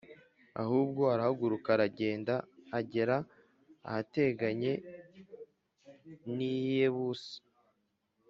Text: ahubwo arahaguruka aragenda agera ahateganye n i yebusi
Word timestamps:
ahubwo 0.61 1.01
arahaguruka 1.13 1.67
aragenda 1.75 2.33
agera 2.79 3.17
ahateganye 3.87 4.73
n 6.35 6.37
i 6.51 6.51
yebusi 6.77 7.37